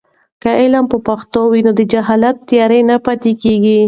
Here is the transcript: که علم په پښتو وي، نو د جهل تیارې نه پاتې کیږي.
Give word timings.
که 0.41 0.49
علم 0.61 0.85
په 0.91 0.97
پښتو 1.07 1.41
وي، 1.51 1.61
نو 1.65 1.71
د 1.79 1.81
جهل 1.91 2.21
تیارې 2.49 2.79
نه 2.89 2.95
پاتې 3.05 3.31
کیږي. 3.41 3.77